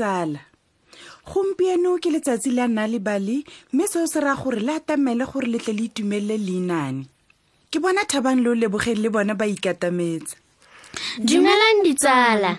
[0.00, 0.40] tsala
[1.30, 3.36] gompieno ke letsatsi le a nna lebale
[3.72, 7.04] mme seo se raya gore le atamele gore le tle le itumelele leinane
[7.70, 10.34] ke bona thabang le o lebogeng le bona ba ikatametsa
[11.20, 12.52] dumelang ditsala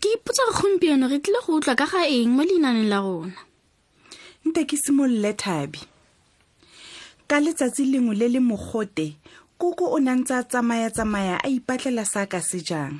[0.00, 3.40] ke iputsa ge gompieno re tlile go utlwa ka ga eng mo leinaneng la rona
[4.46, 5.80] nte ke simolole thabi
[7.28, 9.16] ka letsatsi lengwe le le mogote
[9.58, 12.98] koko o ne a ntse a tsamaya-tsamaya a ipatlela sa ka sejang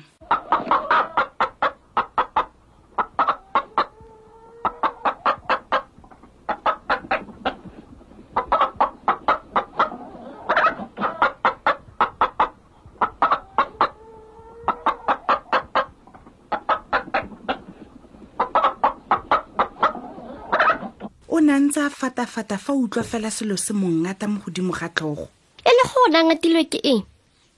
[21.73, 25.25] ntse a fatafata fa utlwa fela selo se mongata mo godimo ga tlhogo
[25.57, 27.01] e le go ona ngatilwe ke eng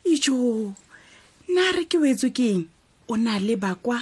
[0.08, 0.72] ijo
[1.52, 2.62] nna re ke wetswe ke eng
[3.12, 4.00] o na le bakwa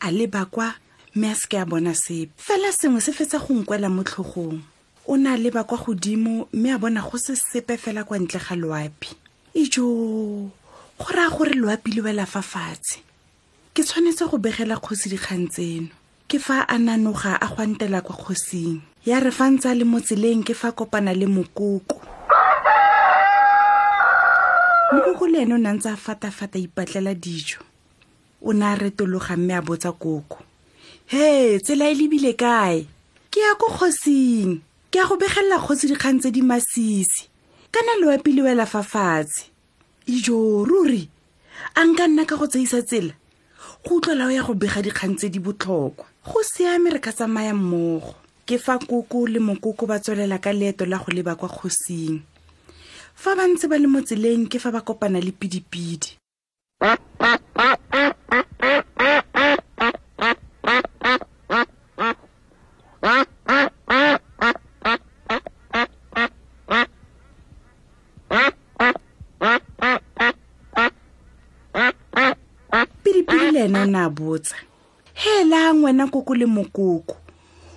[0.00, 0.72] a le bakwa
[1.14, 4.64] mme a seke a bona sepe fela sengwe se fetsa go nkwela mo tlhogong
[5.04, 8.56] o na le bakwa godimo mme a bona go se sepe fela kwa ntle ga
[8.56, 9.12] loapi
[9.54, 9.84] ijo
[10.96, 13.04] go raya gore loapi le wela fa fatshe
[13.76, 15.92] ke tshwanetse go begela kgosi dikgang tseno
[16.34, 20.42] ke fa a nanoga a gwantela kwa kgosing ya re fa ntse a le motseleng
[20.42, 22.02] ke fa kopana le mokoko
[24.90, 27.62] mokoko le ene o ne a ntse a fata-fata ipatlela dijo
[28.42, 30.42] o ne a retologa mme a botsa koko
[31.06, 32.82] he tsela e lebile kae
[33.30, 34.58] ke ya ko kgosing
[34.90, 37.30] ke ya go begelela kgosi dikgang tse di masisi
[37.70, 39.54] kana le wapile wela fa fatshe
[40.10, 41.06] ijo ruri
[41.78, 43.14] a nka nna ka go tsaisa tsela
[43.86, 48.14] go utlwelao ya go bega dikgang tse di botlhokwa go siame re ka tsamaya mmogo
[48.46, 52.22] ke fa koko le mokoko ba tswelela ka leeto la go leba kwa kgosing
[53.14, 56.16] fa ba ntse ba le mo tseleng ke fa ba kopana le pidipidi
[73.54, 74.56] le ena ne a botsa
[75.22, 77.14] hela ngwena koko le mokoko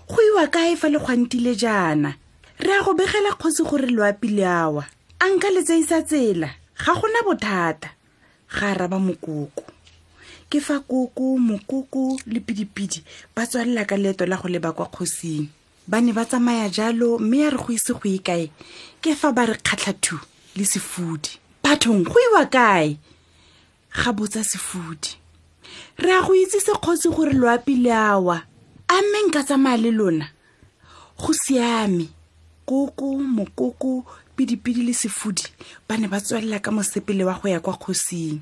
[0.09, 2.11] go iwa kae fa le kgwantile jaana
[2.65, 4.83] re a go begela kgosi gore loapi le awa
[5.23, 6.49] a nka letseisa tsela
[6.85, 7.89] ga gona bothata
[8.55, 9.63] ga araba mokoko
[10.49, 12.99] ke fa koko mokoko le pidipidi
[13.35, 15.45] ba tswalela ka leeto la go leba kwa kgosing
[15.87, 18.49] ba ne ba tsamaya jalo mme ya re go ise go ye kae
[19.01, 20.17] ke fa ba re kgatlha thu
[20.57, 22.97] le sefudi bathong go iwa kae
[23.93, 25.26] ga botsa sefudi si
[25.97, 28.43] re a go itse sekgosi gore loapi le awa
[28.87, 30.27] a mme nka tsamaya le lona
[31.19, 32.07] go siame
[32.65, 35.43] koko mokoko pidipidi le sefodi
[35.89, 38.39] ba ne ba tswelela ka mosepele wa go ya kwa kgosing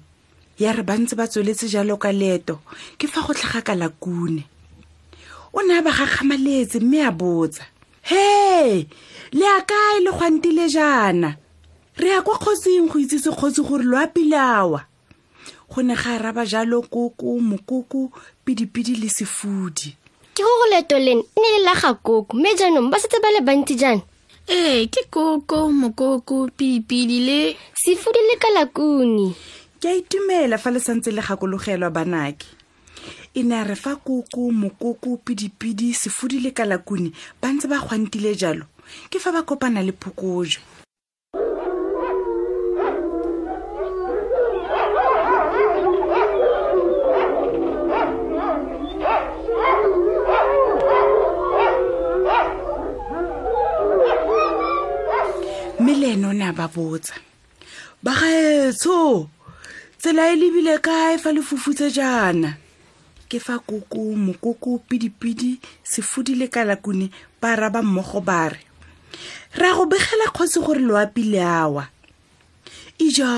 [0.60, 2.60] ya re bantse ba tsweletse jalo ka leeto
[2.98, 4.44] ke fa go tlhaga ka lakune
[5.56, 7.64] o ne a ba gakgamaletse mme a botsa
[8.04, 8.86] he
[9.32, 11.38] le akae le gwantile jaana
[11.98, 14.86] re ya kwa kgosing go itsese kgotsi gore loapile awa
[15.70, 18.12] go ne ga raba jalo koko mokoko
[18.46, 19.96] pidipidi le sefudi
[20.34, 23.32] ke go go leeto lene e ne le laga koko mme jaanong ba setse ba
[23.34, 24.02] le bantsi jaana
[24.48, 27.40] ee ke koko mokoko pidipidi le
[27.74, 29.34] sefudi le kalakuni
[29.82, 32.46] ke a itumela fa le santse le gakologelwa banake
[33.34, 37.10] e ne a re fa koko mokoko pidipidi sefudi le kalakuni
[37.42, 38.66] ba ntse ba kgwantile jalo
[39.10, 40.62] ke fa ba kopana le phokojo
[56.76, 57.16] botsa
[58.04, 59.30] ba gaetsho
[60.00, 62.58] tsela e lebile kae fa le fufutse jaana
[63.32, 65.52] ke fa koko mokoko pidipidi
[65.84, 67.08] sefudi le kalakune
[67.42, 68.60] ba raba mmogo ba re
[69.56, 71.88] ra go begela kgotse gore loapi le awa
[73.00, 73.32] ija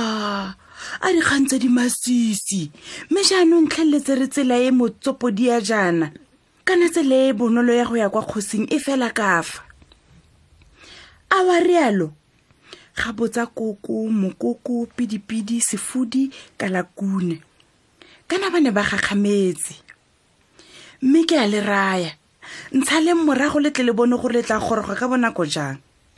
[1.01, 2.71] a dikgang tse di masisi
[3.13, 6.09] mme jaanong tlheleletse re tsela e motsopodi ya jaana
[6.65, 9.61] kana tsela e bonolo ya go ya kwa kgosing e fela ka fa
[11.29, 12.16] a wa rialo
[12.97, 17.41] ga botsa koko mokoko pidipidi sefudi kalakune
[18.27, 19.77] kana ba ne ba gakgametse
[21.05, 22.09] mme ke a le raya
[22.73, 25.77] ntsha le morago le tle le bone gore le tla goroga ka bonako jang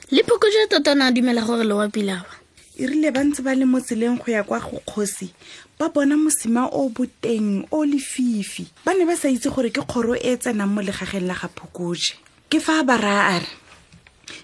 [0.09, 2.31] le phokotso totana a dumela gore le wapilawa
[2.79, 5.33] e rile ba ntse ba le mo tseleng go ya kwa go kgosi
[5.77, 10.15] ba bona mosima o boteng o lefifi ba ne ba sa itse gore ke kgoro
[10.15, 12.15] e tsenang mo legageng la ga phokotse
[12.47, 13.51] ke fa ba raya a re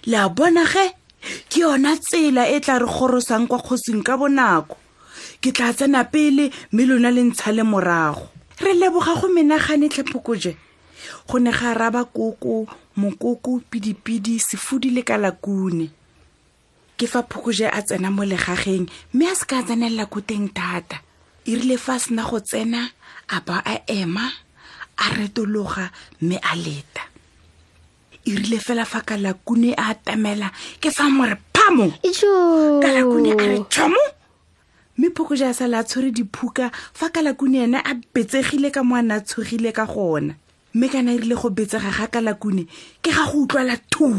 [0.04, 1.05] le a bona ge
[1.50, 4.76] ke yona tsela e tla re gorosang kwa kgosing ka bonako
[5.42, 8.26] ke tla tsena pele mme lona le ntsha le morago
[8.64, 10.52] re leboga go menagane tlhephokoje
[11.28, 12.56] go ne ga raba koko
[13.02, 15.88] mokoko pidipidi sefudi le kalakune
[16.98, 20.98] ke fa phokoje a tsena mo legageng mme a se ka tsenelela ko teng thata
[21.50, 22.82] e rile fa a sena go tsena
[23.30, 24.26] a ba a ema
[24.98, 25.86] a retologa
[26.22, 27.04] mme a leta
[28.26, 30.52] irile fela fa kalakune a temela
[30.82, 31.92] ke fa more phamo
[32.82, 34.02] kalakune a re tšhomo
[34.98, 39.02] mme phokoja a sale a tshwere diphuka fa kalakune ene a betsegile ka mo a
[39.02, 40.36] ne a tshogile ka gona
[40.74, 42.66] mme kana irile go betsega ga kalakune
[43.02, 44.14] ke ga go utlwala thu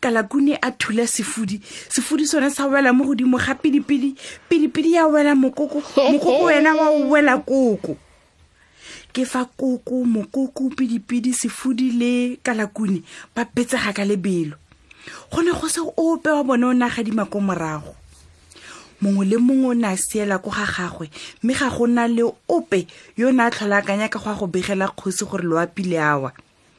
[0.00, 4.14] kalakune a thula sefudi sefudi sone sa wela mo godimo ga pidipidi
[4.48, 7.96] pidipidi ya wela mokoko mokoko wena wa o wela koko
[9.12, 13.02] ke fa koko mokoko pidipidi sefudi le kalakune
[13.34, 14.56] ba petsega ka lebelo
[15.32, 17.94] go ne go se ope wa bone o ne a gadima ko morago
[19.02, 21.10] mongwe le mongwe o ne a siela ko ga gagwe
[21.42, 22.86] mme ga go na le ope
[23.16, 25.98] yo o ne a tlhola akanya ka go a go begela kgosi gore loapi le
[25.98, 26.32] awa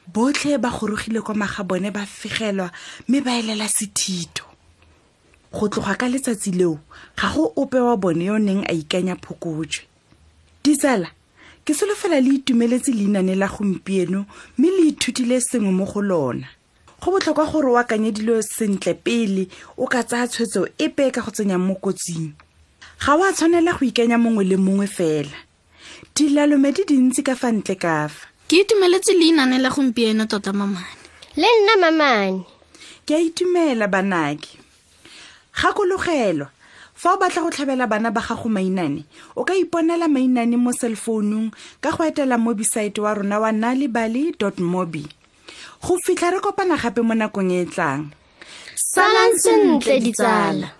[0.08, 2.72] botlhe ba gorogile kwa magabone ba fegelwa
[3.08, 4.44] mme ba elela sethito
[5.52, 6.78] go tloga ka letsatsi leo
[7.20, 9.84] ga go ope wa bone yo o neng a ikanya phokotšwe
[10.64, 11.10] ditsala
[11.64, 14.26] ke solofela le itumeletse leinane la gompieno
[14.58, 16.46] mme le ithutile sengwe mo go lona
[17.00, 19.46] go botlhokwa gore o akanye dilo sentle pele
[19.78, 22.34] o ka tsaya tshwetso epe ka go tsenyang mo kotsing
[23.06, 25.30] ga o a tshwanela go ikanya mongwe le mongwe fela
[26.14, 30.98] dilalome di dintsi ka fa ntle ka fa ke itumeletse leinane la gompieno tota mamane
[31.38, 32.42] le nna mamane
[33.06, 34.58] ke a itumela banake
[35.54, 36.50] gakologelwa
[37.02, 39.00] fa o batla go tlhabela bana ba gago mainane
[39.34, 41.48] o ka iponela mainane mo cellphoneung
[41.82, 45.02] ka go etela mobisaete wa rona wa nalibaly dot mobi
[45.82, 48.02] go fitlha re kopana gape mo nakong e e tlang
[48.78, 50.78] salang sentle ditsala